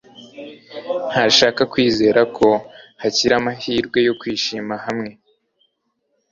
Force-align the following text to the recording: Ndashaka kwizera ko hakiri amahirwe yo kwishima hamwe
Ndashaka 1.11 1.61
kwizera 1.71 2.21
ko 2.37 2.47
hakiri 3.01 3.33
amahirwe 3.39 3.99
yo 4.07 4.13
kwishima 4.19 4.73
hamwe 4.85 5.09